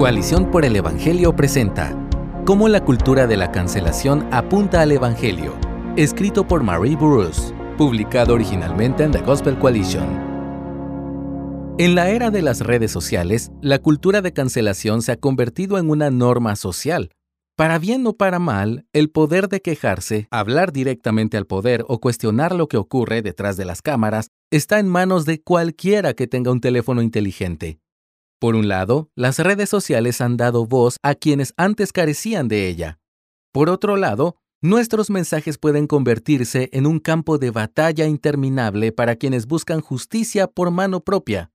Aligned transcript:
Coalición 0.00 0.50
por 0.50 0.64
el 0.64 0.76
Evangelio 0.76 1.36
presenta 1.36 1.94
Cómo 2.46 2.70
la 2.70 2.82
cultura 2.82 3.26
de 3.26 3.36
la 3.36 3.52
cancelación 3.52 4.26
apunta 4.32 4.80
al 4.80 4.92
Evangelio, 4.92 5.52
escrito 5.94 6.48
por 6.48 6.62
Marie 6.62 6.96
Burroughs, 6.96 7.52
publicado 7.76 8.32
originalmente 8.32 9.04
en 9.04 9.10
The 9.10 9.20
Gospel 9.20 9.58
Coalition. 9.58 10.06
En 11.76 11.94
la 11.94 12.08
era 12.08 12.30
de 12.30 12.40
las 12.40 12.60
redes 12.60 12.90
sociales, 12.90 13.52
la 13.60 13.78
cultura 13.78 14.22
de 14.22 14.32
cancelación 14.32 15.02
se 15.02 15.12
ha 15.12 15.16
convertido 15.18 15.76
en 15.76 15.90
una 15.90 16.10
norma 16.10 16.56
social. 16.56 17.10
Para 17.54 17.78
bien 17.78 18.06
o 18.06 18.14
para 18.14 18.38
mal, 18.38 18.86
el 18.94 19.10
poder 19.10 19.48
de 19.50 19.60
quejarse, 19.60 20.28
hablar 20.30 20.72
directamente 20.72 21.36
al 21.36 21.44
poder 21.44 21.84
o 21.88 22.00
cuestionar 22.00 22.54
lo 22.54 22.68
que 22.68 22.78
ocurre 22.78 23.20
detrás 23.20 23.58
de 23.58 23.66
las 23.66 23.82
cámaras 23.82 24.30
está 24.50 24.78
en 24.78 24.88
manos 24.88 25.26
de 25.26 25.42
cualquiera 25.42 26.14
que 26.14 26.26
tenga 26.26 26.50
un 26.52 26.62
teléfono 26.62 27.02
inteligente. 27.02 27.79
Por 28.40 28.56
un 28.56 28.68
lado, 28.68 29.10
las 29.14 29.38
redes 29.38 29.68
sociales 29.68 30.22
han 30.22 30.38
dado 30.38 30.64
voz 30.64 30.96
a 31.02 31.14
quienes 31.14 31.52
antes 31.58 31.92
carecían 31.92 32.48
de 32.48 32.68
ella. 32.68 32.98
Por 33.52 33.68
otro 33.68 33.96
lado, 33.96 34.36
nuestros 34.62 35.10
mensajes 35.10 35.58
pueden 35.58 35.86
convertirse 35.86 36.70
en 36.72 36.86
un 36.86 37.00
campo 37.00 37.36
de 37.36 37.50
batalla 37.50 38.06
interminable 38.06 38.92
para 38.92 39.16
quienes 39.16 39.46
buscan 39.46 39.82
justicia 39.82 40.46
por 40.46 40.70
mano 40.70 41.00
propia. 41.00 41.52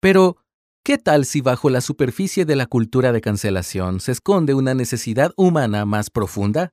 Pero, 0.00 0.36
¿qué 0.84 0.96
tal 0.96 1.24
si 1.24 1.40
bajo 1.40 1.70
la 1.70 1.80
superficie 1.80 2.44
de 2.44 2.54
la 2.54 2.66
cultura 2.66 3.10
de 3.10 3.20
cancelación 3.20 3.98
se 3.98 4.12
esconde 4.12 4.54
una 4.54 4.74
necesidad 4.74 5.32
humana 5.36 5.86
más 5.86 6.08
profunda? 6.08 6.72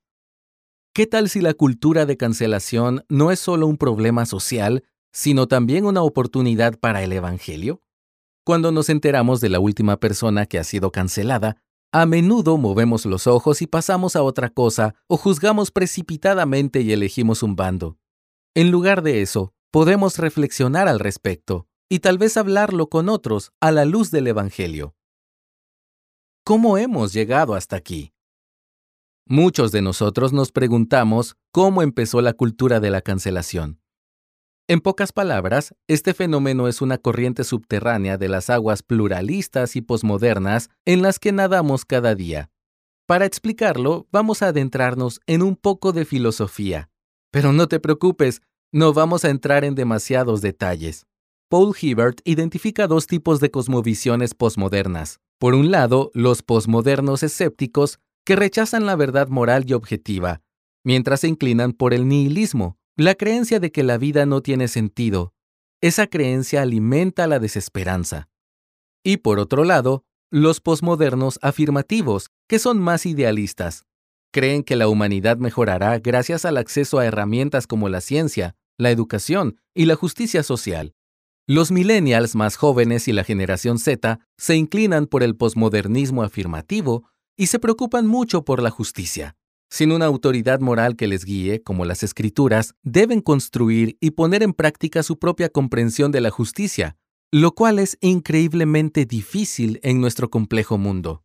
¿Qué 0.93 1.07
tal 1.07 1.27
si 1.27 1.41
la 1.41 1.55
cultura 1.55 2.05
de 2.05 2.17
cancelación 2.17 3.03
no 3.09 3.31
es 3.31 3.39
solo 3.39 3.65
un 3.65 3.77
problema 3.77 4.27
social, 4.27 4.83
sino 5.11 5.47
también 5.47 5.85
una 5.85 6.03
oportunidad 6.03 6.77
para 6.79 7.03
el 7.03 7.13
Evangelio? 7.13 7.81
Cuando 8.45 8.71
nos 8.71 8.89
enteramos 8.89 9.41
de 9.41 9.49
la 9.49 9.59
última 9.59 9.99
persona 9.99 10.45
que 10.45 10.59
ha 10.59 10.63
sido 10.63 10.91
cancelada, 10.91 11.57
a 11.91 12.05
menudo 12.05 12.57
movemos 12.57 13.07
los 13.07 13.25
ojos 13.25 13.63
y 13.63 13.67
pasamos 13.67 14.15
a 14.15 14.21
otra 14.21 14.51
cosa 14.51 14.93
o 15.07 15.17
juzgamos 15.17 15.71
precipitadamente 15.71 16.81
y 16.81 16.91
elegimos 16.91 17.41
un 17.41 17.55
bando. 17.55 17.97
En 18.53 18.69
lugar 18.69 19.01
de 19.01 19.23
eso, 19.23 19.55
podemos 19.71 20.19
reflexionar 20.19 20.87
al 20.87 20.99
respecto 20.99 21.67
y 21.89 21.99
tal 21.99 22.19
vez 22.19 22.37
hablarlo 22.37 22.87
con 22.87 23.09
otros 23.09 23.51
a 23.61 23.71
la 23.71 23.83
luz 23.83 24.11
del 24.11 24.27
Evangelio. 24.27 24.95
¿Cómo 26.43 26.77
hemos 26.77 27.13
llegado 27.13 27.55
hasta 27.55 27.75
aquí? 27.77 28.13
Muchos 29.25 29.71
de 29.71 29.81
nosotros 29.81 30.33
nos 30.33 30.51
preguntamos 30.51 31.35
cómo 31.51 31.81
empezó 31.81 32.21
la 32.21 32.33
cultura 32.33 32.79
de 32.79 32.91
la 32.91 33.01
cancelación. 33.01 33.81
En 34.67 34.81
pocas 34.81 35.11
palabras, 35.11 35.75
este 35.87 36.15
fenómeno 36.15 36.67
es 36.67 36.81
una 36.81 36.97
corriente 36.97 37.43
subterránea 37.43 38.17
de 38.17 38.29
las 38.29 38.49
aguas 38.49 38.81
pluralistas 38.81 39.75
y 39.75 39.81
posmodernas 39.81 40.71
en 40.85 41.03
las 41.03 41.19
que 41.19 41.31
nadamos 41.31 41.85
cada 41.85 42.15
día. 42.15 42.49
Para 43.05 43.25
explicarlo, 43.25 44.07
vamos 44.11 44.41
a 44.41 44.47
adentrarnos 44.47 45.21
en 45.27 45.43
un 45.43 45.55
poco 45.55 45.91
de 45.91 46.03
filosofía. 46.03 46.89
Pero 47.29 47.53
no 47.53 47.67
te 47.67 47.79
preocupes, 47.79 48.41
no 48.71 48.91
vamos 48.91 49.23
a 49.23 49.29
entrar 49.29 49.65
en 49.65 49.75
demasiados 49.75 50.41
detalles. 50.41 51.05
Paul 51.47 51.75
Hibbert 51.79 52.21
identifica 52.23 52.87
dos 52.87 53.05
tipos 53.05 53.39
de 53.39 53.51
cosmovisiones 53.51 54.33
posmodernas. 54.33 55.19
Por 55.37 55.53
un 55.53 55.69
lado, 55.69 56.09
los 56.15 56.41
posmodernos 56.41 57.21
escépticos, 57.21 57.99
que 58.25 58.35
rechazan 58.35 58.87
la 58.87 58.95
verdad 58.95 59.27
moral 59.27 59.65
y 59.67 59.73
objetiva, 59.73 60.41
mientras 60.83 61.19
se 61.19 61.27
inclinan 61.27 61.73
por 61.73 61.93
el 61.93 62.07
nihilismo, 62.07 62.79
la 62.97 63.15
creencia 63.15 63.59
de 63.59 63.71
que 63.71 63.83
la 63.83 63.97
vida 63.97 64.25
no 64.25 64.41
tiene 64.41 64.69
sentido. 64.69 65.33
Esa 65.81 66.07
creencia 66.07 66.61
alimenta 66.61 67.27
la 67.27 67.39
desesperanza. 67.39 68.29
Y 69.03 69.17
por 69.17 69.39
otro 69.39 69.65
lado, 69.65 70.05
los 70.31 70.61
posmodernos 70.61 71.37
afirmativos, 71.41 72.29
que 72.47 72.57
son 72.57 72.79
más 72.79 73.05
idealistas. 73.05 73.85
Creen 74.31 74.63
que 74.63 74.75
la 74.75 74.87
humanidad 74.87 75.37
mejorará 75.37 75.99
gracias 75.99 76.45
al 76.45 76.57
acceso 76.57 76.99
a 76.99 77.05
herramientas 77.05 77.67
como 77.67 77.89
la 77.89 78.01
ciencia, 78.01 78.55
la 78.77 78.91
educación 78.91 79.59
y 79.73 79.85
la 79.85 79.95
justicia 79.95 80.41
social. 80.43 80.93
Los 81.47 81.71
millennials 81.71 82.33
más 82.35 82.55
jóvenes 82.55 83.07
y 83.07 83.13
la 83.13 83.23
generación 83.23 83.77
Z 83.77 84.19
se 84.37 84.55
inclinan 84.55 85.05
por 85.05 85.21
el 85.21 85.35
posmodernismo 85.35 86.23
afirmativo 86.23 87.09
y 87.37 87.47
se 87.47 87.59
preocupan 87.59 88.07
mucho 88.07 88.43
por 88.45 88.61
la 88.61 88.71
justicia. 88.71 89.35
Sin 89.69 89.91
una 89.91 90.05
autoridad 90.05 90.59
moral 90.59 90.95
que 90.95 91.07
les 91.07 91.25
guíe, 91.25 91.61
como 91.61 91.85
las 91.85 92.03
escrituras, 92.03 92.75
deben 92.83 93.21
construir 93.21 93.97
y 93.99 94.11
poner 94.11 94.43
en 94.43 94.53
práctica 94.53 95.03
su 95.03 95.17
propia 95.17 95.49
comprensión 95.49 96.11
de 96.11 96.21
la 96.21 96.29
justicia, 96.29 96.97
lo 97.31 97.53
cual 97.53 97.79
es 97.79 97.97
increíblemente 98.01 99.05
difícil 99.05 99.79
en 99.83 99.99
nuestro 99.99 100.29
complejo 100.29 100.77
mundo. 100.77 101.23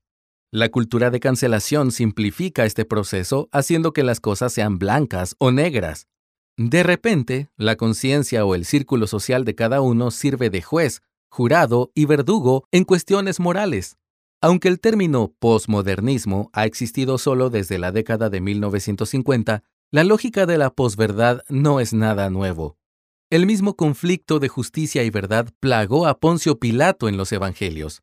La 0.52 0.68
cultura 0.68 1.10
de 1.10 1.20
cancelación 1.20 1.92
simplifica 1.92 2.64
este 2.64 2.84
proceso 2.84 3.48
haciendo 3.52 3.92
que 3.92 4.02
las 4.02 4.18
cosas 4.18 4.52
sean 4.52 4.78
blancas 4.78 5.36
o 5.38 5.52
negras. 5.52 6.08
De 6.56 6.82
repente, 6.82 7.48
la 7.56 7.76
conciencia 7.76 8.44
o 8.44 8.56
el 8.56 8.64
círculo 8.64 9.06
social 9.06 9.44
de 9.44 9.54
cada 9.54 9.80
uno 9.80 10.10
sirve 10.10 10.50
de 10.50 10.60
juez, 10.60 11.02
jurado 11.30 11.92
y 11.94 12.06
verdugo 12.06 12.64
en 12.72 12.82
cuestiones 12.82 13.38
morales. 13.38 13.96
Aunque 14.42 14.68
el 14.68 14.80
término 14.80 15.34
posmodernismo 15.38 16.48
ha 16.54 16.64
existido 16.64 17.18
solo 17.18 17.50
desde 17.50 17.78
la 17.78 17.92
década 17.92 18.30
de 18.30 18.40
1950, 18.40 19.62
la 19.90 20.04
lógica 20.04 20.46
de 20.46 20.56
la 20.56 20.70
posverdad 20.70 21.42
no 21.48 21.78
es 21.78 21.92
nada 21.92 22.30
nuevo. 22.30 22.78
El 23.28 23.44
mismo 23.44 23.76
conflicto 23.76 24.38
de 24.38 24.48
justicia 24.48 25.04
y 25.04 25.10
verdad 25.10 25.50
plagó 25.60 26.06
a 26.06 26.18
Poncio 26.18 26.58
Pilato 26.58 27.08
en 27.08 27.18
los 27.18 27.32
Evangelios. 27.32 28.02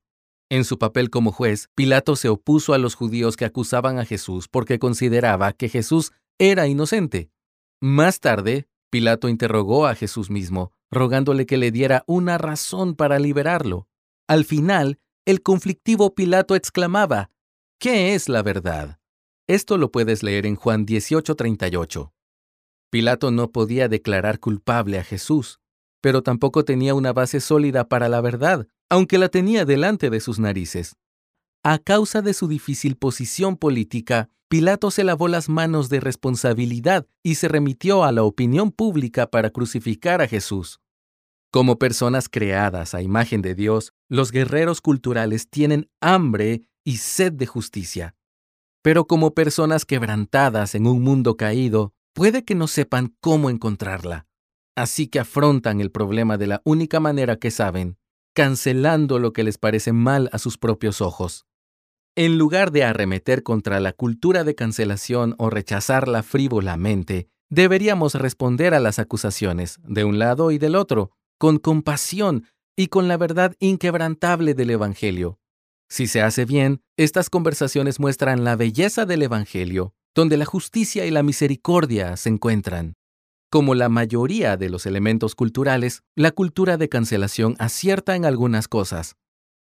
En 0.49 0.63
su 0.63 0.77
papel 0.77 1.09
como 1.09 1.31
juez, 1.31 1.69
Pilato 1.75 2.15
se 2.15 2.29
opuso 2.29 2.73
a 2.73 2.77
los 2.77 2.95
judíos 2.95 3.35
que 3.35 3.45
acusaban 3.45 3.97
a 3.97 4.05
Jesús 4.05 4.47
porque 4.47 4.79
consideraba 4.79 5.53
que 5.53 5.69
Jesús 5.69 6.13
era 6.37 6.67
inocente. 6.67 7.31
Más 7.81 8.19
tarde, 8.19 8.67
Pilato 8.89 9.27
interrogó 9.27 9.87
a 9.87 9.95
Jesús 9.95 10.29
mismo, 10.29 10.71
rogándole 10.91 11.45
que 11.45 11.57
le 11.57 11.71
diera 11.71 12.03
una 12.05 12.37
razón 12.37 12.95
para 12.95 13.19
liberarlo. 13.19 13.87
Al 14.27 14.45
final, 14.45 14.99
el 15.27 15.43
conflictivo 15.43 16.15
Pilato 16.15 16.55
exclamaba, 16.55 17.31
¿Qué 17.81 18.15
es 18.15 18.29
la 18.29 18.43
verdad? 18.43 18.97
Esto 19.45 19.77
lo 19.77 19.91
puedes 19.91 20.23
leer 20.23 20.45
en 20.45 20.55
Juan 20.55 20.85
18:38. 20.85 22.13
Pilato 22.89 23.29
no 23.31 23.51
podía 23.51 23.89
declarar 23.89 24.39
culpable 24.39 24.97
a 24.99 25.03
Jesús, 25.03 25.59
pero 25.99 26.23
tampoco 26.23 26.63
tenía 26.63 26.93
una 26.93 27.11
base 27.11 27.41
sólida 27.41 27.89
para 27.89 28.07
la 28.07 28.21
verdad, 28.21 28.67
aunque 28.89 29.17
la 29.17 29.27
tenía 29.27 29.65
delante 29.65 30.09
de 30.09 30.21
sus 30.21 30.39
narices. 30.39 30.95
A 31.61 31.77
causa 31.77 32.21
de 32.21 32.33
su 32.33 32.47
difícil 32.47 32.95
posición 32.95 33.57
política, 33.57 34.29
Pilato 34.47 34.91
se 34.91 35.03
lavó 35.03 35.27
las 35.27 35.49
manos 35.49 35.89
de 35.89 35.99
responsabilidad 35.99 37.05
y 37.21 37.35
se 37.35 37.49
remitió 37.49 38.05
a 38.05 38.13
la 38.13 38.23
opinión 38.23 38.71
pública 38.71 39.29
para 39.29 39.49
crucificar 39.49 40.21
a 40.21 40.27
Jesús. 40.29 40.79
Como 41.51 41.77
personas 41.77 42.29
creadas 42.29 42.93
a 42.93 43.01
imagen 43.01 43.41
de 43.41 43.55
Dios, 43.55 43.91
los 44.09 44.31
guerreros 44.31 44.81
culturales 44.81 45.49
tienen 45.49 45.89
hambre 46.01 46.61
y 46.83 46.97
sed 46.97 47.33
de 47.33 47.45
justicia. 47.45 48.15
Pero 48.81 49.05
como 49.05 49.33
personas 49.33 49.85
quebrantadas 49.85 50.75
en 50.75 50.87
un 50.87 51.01
mundo 51.01 51.35
caído, 51.35 51.93
puede 52.13 52.45
que 52.45 52.55
no 52.55 52.67
sepan 52.67 53.15
cómo 53.19 53.49
encontrarla. 53.49 54.27
Así 54.75 55.07
que 55.07 55.19
afrontan 55.19 55.81
el 55.81 55.91
problema 55.91 56.37
de 56.37 56.47
la 56.47 56.61
única 56.63 56.99
manera 56.99 57.37
que 57.37 57.51
saben, 57.51 57.97
cancelando 58.33 59.19
lo 59.19 59.33
que 59.33 59.43
les 59.43 59.57
parece 59.57 59.91
mal 59.91 60.29
a 60.31 60.37
sus 60.37 60.57
propios 60.57 61.01
ojos. 61.01 61.45
En 62.15 62.37
lugar 62.37 62.71
de 62.71 62.83
arremeter 62.83 63.43
contra 63.43 63.79
la 63.79 63.93
cultura 63.93 64.43
de 64.43 64.55
cancelación 64.55 65.35
o 65.37 65.49
rechazarla 65.49 66.23
frívolamente, 66.23 67.29
deberíamos 67.49 68.15
responder 68.15 68.73
a 68.73 68.79
las 68.79 68.99
acusaciones, 68.99 69.79
de 69.83 70.03
un 70.03 70.19
lado 70.19 70.51
y 70.51 70.57
del 70.57 70.75
otro, 70.75 71.11
con 71.37 71.57
compasión 71.57 72.45
y 72.77 72.87
con 72.87 73.07
la 73.09 73.17
verdad 73.17 73.55
inquebrantable 73.59 74.53
del 74.53 74.69
Evangelio. 74.69 75.39
Si 75.89 76.07
se 76.07 76.21
hace 76.21 76.45
bien, 76.45 76.81
estas 76.95 77.29
conversaciones 77.29 77.99
muestran 77.99 78.43
la 78.43 78.55
belleza 78.55 79.05
del 79.05 79.23
Evangelio, 79.23 79.93
donde 80.13 80.37
la 80.37 80.45
justicia 80.45 81.05
y 81.05 81.11
la 81.11 81.23
misericordia 81.23 82.15
se 82.17 82.29
encuentran. 82.29 82.93
Como 83.49 83.75
la 83.75 83.89
mayoría 83.89 84.57
de 84.57 84.69
los 84.69 84.85
elementos 84.85 85.33
culturales, 85.33 86.03
la 86.15 86.31
cultura 86.31 86.77
de 86.77 86.89
cancelación 86.89 87.55
acierta 87.59 88.15
en 88.15 88.25
algunas 88.25 88.67
cosas. 88.67 89.15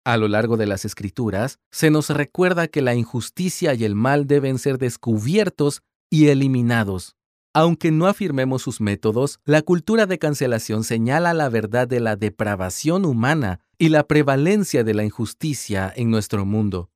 A 0.05 0.17
lo 0.17 0.27
largo 0.27 0.55
de 0.57 0.67
las 0.67 0.85
escrituras, 0.85 1.59
se 1.71 1.91
nos 1.91 2.09
recuerda 2.09 2.67
que 2.67 2.81
la 2.81 2.95
injusticia 2.95 3.73
y 3.73 3.83
el 3.83 3.95
mal 3.95 4.25
deben 4.25 4.57
ser 4.57 4.77
descubiertos 4.77 5.81
y 6.09 6.27
eliminados. 6.27 7.15
Aunque 7.53 7.91
no 7.91 8.07
afirmemos 8.07 8.61
sus 8.61 8.79
métodos, 8.79 9.39
la 9.43 9.61
cultura 9.61 10.05
de 10.05 10.19
cancelación 10.19 10.85
señala 10.85 11.33
la 11.33 11.49
verdad 11.49 11.85
de 11.85 11.99
la 11.99 12.15
depravación 12.15 13.03
humana 13.03 13.59
y 13.77 13.89
la 13.89 14.07
prevalencia 14.07 14.85
de 14.85 14.93
la 14.93 15.03
injusticia 15.03 15.91
en 15.93 16.09
nuestro 16.09 16.45
mundo. 16.45 16.89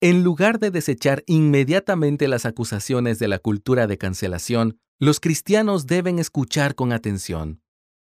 En 0.00 0.22
lugar 0.22 0.60
de 0.60 0.70
desechar 0.70 1.24
inmediatamente 1.26 2.28
las 2.28 2.46
acusaciones 2.46 3.18
de 3.18 3.26
la 3.26 3.40
cultura 3.40 3.88
de 3.88 3.98
cancelación, 3.98 4.78
los 5.00 5.18
cristianos 5.18 5.88
deben 5.88 6.20
escuchar 6.20 6.76
con 6.76 6.92
atención. 6.92 7.60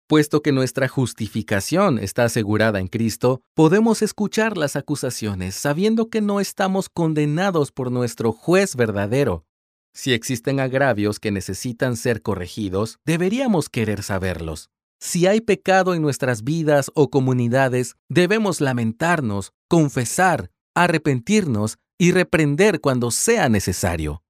Puesto 0.07 0.41
que 0.41 0.53
nuestra 0.53 0.87
justificación 0.87 1.99
está 1.99 2.25
asegurada 2.25 2.79
en 2.79 2.87
Cristo, 2.87 3.41
podemos 3.55 4.01
escuchar 4.01 4.57
las 4.57 4.77
acusaciones 4.77 5.55
sabiendo 5.55 6.09
que 6.09 6.21
no 6.21 6.39
estamos 6.39 6.87
condenados 6.87 7.73
por 7.73 7.91
nuestro 7.91 8.31
juez 8.31 8.77
verdadero. 8.77 9.45
Si 9.95 10.11
existen 10.11 10.59
agravios 10.59 11.19
que 11.19 11.31
necesitan 11.31 11.97
ser 11.97 12.23
corregidos, 12.23 12.99
deberíamos 13.05 13.69
querer 13.69 14.01
saberlos. 14.01 14.71
Si 14.99 15.27
hay 15.27 15.41
pecado 15.41 15.93
en 15.93 16.01
nuestras 16.01 16.43
vidas 16.43 16.89
o 16.95 17.09
comunidades, 17.09 17.95
debemos 18.09 18.59
lamentarnos, 18.59 19.53
confesar, 19.67 20.49
arrepentirnos 20.75 21.77
y 21.99 22.11
reprender 22.11 22.81
cuando 22.81 23.11
sea 23.11 23.49
necesario. 23.49 24.23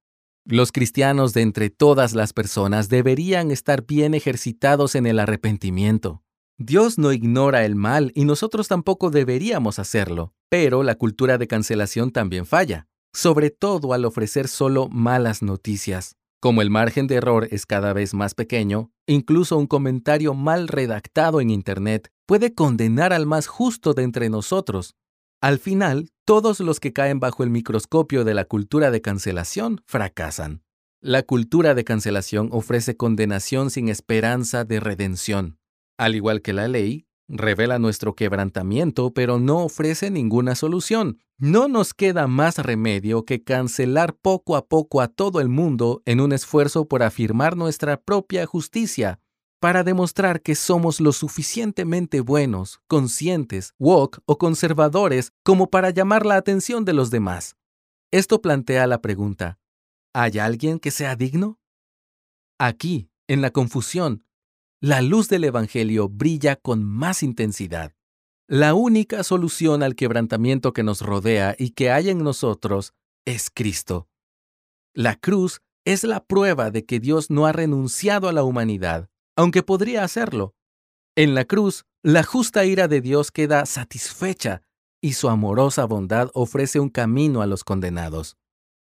Los 0.45 0.74
cristianos 0.74 1.33
de 1.33 1.42
entre 1.42 1.69
todas 1.69 2.13
las 2.13 2.33
personas 2.33 2.89
deberían 2.89 3.50
estar 3.50 3.86
bien 3.86 4.13
ejercitados 4.13 4.95
en 4.95 5.06
el 5.06 5.19
arrepentimiento. 5.19 6.24
Dios 6.57 6.98
no 6.98 7.13
ignora 7.13 7.63
el 7.63 7.75
mal 7.75 8.12
y 8.15 8.25
nosotros 8.25 8.68
tampoco 8.68 9.10
deberíamos 9.10 9.80
hacerlo, 9.80 10.33
pero 10.50 10.83
la 10.83 10.95
cultura 10.95 11.38
de 11.38 11.48
cancelación 11.48 12.12
también 12.12 12.45
falla, 12.45 12.88
sobre 13.13 13.51
todo 13.51 13.94
al 13.94 14.06
ofrecer 14.06 14.48
solo 14.48 14.88
malas 14.89 15.42
noticias. 15.42 16.15
Como 16.42 16.62
el 16.62 16.69
margen 16.69 17.07
de 17.07 17.15
error 17.15 17.48
es 17.51 17.65
cada 17.65 17.94
vez 17.94 18.13
más 18.13 18.33
pequeño, 18.33 18.92
incluso 19.07 19.57
un 19.57 19.68
comentario 19.68 20.33
mal 20.33 20.68
redactado 20.68 21.39
en 21.39 21.50
Internet 21.50 22.10
puede 22.25 22.54
condenar 22.54 23.13
al 23.13 23.25
más 23.25 23.48
justo 23.48 23.94
de 23.94 24.04
entre 24.04 24.30
nosotros. 24.30 24.95
Al 25.42 25.60
final, 25.60 26.10
todos 26.25 26.60
los 26.60 26.80
que 26.80 26.94
caen 26.94 27.19
bajo 27.19 27.44
el 27.44 27.50
microscopio 27.50 28.24
de 28.24 28.33
la 28.33 28.45
cultura 28.45 28.92
de 28.92 29.01
cancelación 29.01 29.81
fracasan. 29.86 30.63
La 31.01 31.24
cultura 31.24 31.75
de 31.75 31.83
cancelación 31.83 32.50
ofrece 32.51 32.95
condenación 32.95 33.69
sin 33.69 33.89
esperanza 33.89 34.63
de 34.63 34.80
redención. 34.80 35.60
Al 35.98 36.15
igual 36.15 36.42
que 36.42 36.54
la 36.54 36.68
ley, 36.68 37.07
revela 37.34 37.80
nuestro 37.80 38.16
quebrantamiento, 38.16 39.14
pero 39.14 39.40
no 39.40 39.64
ofrece 39.64 40.12
ninguna 40.12 40.56
solución. 40.56 41.20
No 41.38 41.68
nos 41.68 41.94
queda 41.94 42.28
más 42.28 42.58
remedio 42.60 43.26
que 43.26 43.44
cancelar 43.44 44.16
poco 44.16 44.56
a 44.56 44.68
poco 44.68 45.02
a 45.02 45.08
todo 45.08 45.42
el 45.42 45.50
mundo 45.50 46.02
en 46.06 46.22
un 46.22 46.32
esfuerzo 46.32 46.88
por 46.88 47.04
afirmar 47.04 47.58
nuestra 47.58 48.00
propia 48.00 48.46
justicia, 48.46 49.20
para 49.60 49.84
demostrar 49.84 50.42
que 50.42 50.56
somos 50.56 51.00
lo 51.00 51.12
suficientemente 51.12 52.20
buenos, 52.22 52.82
conscientes, 52.88 53.74
woke 53.80 54.20
o 54.26 54.38
conservadores 54.38 55.32
como 55.44 55.70
para 55.70 55.90
llamar 55.90 56.26
la 56.26 56.36
atención 56.36 56.86
de 56.86 56.94
los 56.94 57.12
demás. 57.12 57.56
Esto 58.12 58.42
plantea 58.42 58.88
la 58.88 59.02
pregunta, 59.02 59.60
¿hay 60.14 60.38
alguien 60.38 60.80
que 60.80 60.92
sea 60.92 61.16
digno? 61.16 61.60
Aquí, 62.60 63.10
en 63.28 63.42
la 63.42 63.52
confusión, 63.52 64.24
la 64.84 65.02
luz 65.02 65.30
del 65.30 65.46
Evangelio 65.46 66.10
brilla 66.10 66.58
con 66.58 66.84
más 66.84 67.24
intensidad. 67.24 67.94
La 68.50 68.74
única 68.74 69.24
solución 69.24 69.82
al 69.82 69.96
quebrantamiento 69.96 70.74
que 70.74 70.84
nos 70.84 71.00
rodea 71.00 71.56
y 71.58 71.70
que 71.70 71.90
hay 71.90 72.10
en 72.10 72.22
nosotros 72.22 72.94
es 73.24 73.50
Cristo. 73.50 74.10
La 74.94 75.16
cruz 75.16 75.62
es 75.86 76.04
la 76.04 76.26
prueba 76.26 76.70
de 76.70 76.84
que 76.84 77.00
Dios 77.00 77.30
no 77.30 77.46
ha 77.46 77.54
renunciado 77.54 78.28
a 78.28 78.34
la 78.34 78.44
humanidad, 78.44 79.08
aunque 79.38 79.64
podría 79.64 80.04
hacerlo. 80.04 80.54
En 81.16 81.34
la 81.34 81.46
cruz, 81.46 81.86
la 82.04 82.24
justa 82.24 82.66
ira 82.66 82.90
de 82.90 83.00
Dios 83.00 83.32
queda 83.32 83.66
satisfecha 83.66 84.64
y 85.02 85.14
su 85.14 85.30
amorosa 85.30 85.86
bondad 85.86 86.30
ofrece 86.34 86.82
un 86.82 86.90
camino 86.90 87.42
a 87.42 87.48
los 87.48 87.64
condenados. 87.64 88.36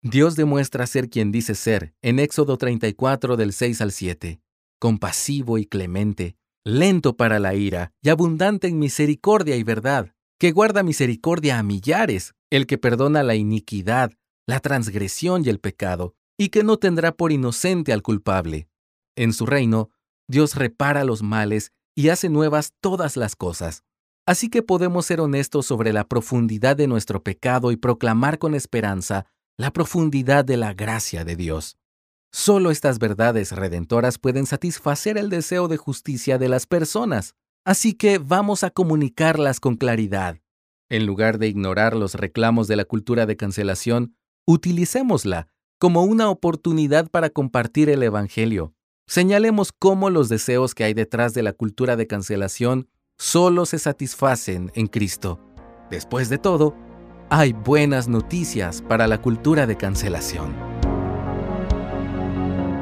Dios 0.02 0.36
demuestra 0.36 0.88
ser 0.88 1.12
quien 1.12 1.32
dice 1.32 1.54
ser 1.54 1.94
en 2.02 2.18
Éxodo 2.18 2.58
34 2.58 3.38
del 3.38 3.54
6 3.54 3.82
al 3.82 3.92
7 3.92 4.42
compasivo 4.80 5.58
y 5.58 5.66
clemente, 5.66 6.36
lento 6.64 7.16
para 7.16 7.40
la 7.40 7.56
ira 7.56 7.94
y 8.02 8.10
abundante 8.10 8.68
en 8.68 8.80
misericordia 8.80 9.56
y 9.56 9.64
verdad, 9.64 10.14
que 10.40 10.52
guarda 10.52 10.84
misericordia 10.84 11.60
a 11.60 11.64
millares, 11.64 12.34
el 12.50 12.68
que 12.68 12.78
perdona 12.78 13.24
la 13.24 13.36
iniquidad, 13.36 14.12
la 14.48 14.60
transgresión 14.60 15.44
y 15.46 15.50
el 15.50 15.60
pecado, 15.60 16.16
y 16.38 16.50
que 16.50 16.64
no 16.64 16.78
tendrá 16.78 17.14
por 17.14 17.32
inocente 17.32 17.94
al 17.94 18.02
culpable. 18.02 18.68
En 19.16 19.34
su 19.34 19.46
reino, 19.46 19.90
Dios 20.28 20.56
repara 20.56 21.04
los 21.04 21.24
males 21.24 21.72
y 21.96 22.10
hace 22.10 22.30
nuevas 22.30 22.74
todas 22.82 23.16
las 23.16 23.36
cosas. 23.36 23.84
Así 24.26 24.50
que 24.50 24.64
podemos 24.64 25.06
ser 25.06 25.22
honestos 25.22 25.68
sobre 25.68 25.94
la 25.94 26.08
profundidad 26.08 26.76
de 26.76 26.88
nuestro 26.88 27.24
pecado 27.24 27.72
y 27.72 27.78
proclamar 27.78 28.40
con 28.40 28.56
esperanza 28.56 29.28
la 29.58 29.72
profundidad 29.72 30.44
de 30.44 30.58
la 30.58 30.74
gracia 30.74 31.24
de 31.24 31.36
Dios. 31.36 31.78
Solo 32.38 32.70
estas 32.70 33.00
verdades 33.00 33.54
redentoras 33.54 34.18
pueden 34.18 34.46
satisfacer 34.46 35.18
el 35.18 35.30
deseo 35.30 35.70
de 35.70 35.78
justicia 35.78 36.38
de 36.38 36.50
las 36.50 36.66
personas, 36.68 37.34
así 37.64 37.94
que 37.94 38.18
vamos 38.18 38.66
a 38.66 38.72
comunicarlas 38.72 39.62
con 39.62 39.78
claridad. 39.78 40.42
En 40.90 41.06
lugar 41.06 41.38
de 41.38 41.48
ignorar 41.48 41.96
los 41.96 42.16
reclamos 42.16 42.68
de 42.68 42.76
la 42.76 42.84
cultura 42.84 43.26
de 43.26 43.38
cancelación, 43.38 44.18
utilicémosla 44.46 45.48
como 45.80 46.04
una 46.04 46.30
oportunidad 46.30 47.10
para 47.10 47.30
compartir 47.30 47.90
el 47.90 48.04
Evangelio. 48.04 48.74
Señalemos 49.08 49.72
cómo 49.72 50.10
los 50.10 50.28
deseos 50.28 50.76
que 50.76 50.84
hay 50.84 50.94
detrás 50.94 51.34
de 51.34 51.42
la 51.42 51.54
cultura 51.54 51.96
de 51.96 52.06
cancelación 52.06 52.90
solo 53.18 53.66
se 53.66 53.80
satisfacen 53.80 54.74
en 54.76 54.88
Cristo. 54.88 55.40
Después 55.90 56.28
de 56.28 56.38
todo, 56.38 56.76
hay 57.30 57.54
buenas 57.54 58.10
noticias 58.10 58.82
para 58.82 59.08
la 59.08 59.22
cultura 59.22 59.66
de 59.68 59.78
cancelación. 59.78 60.75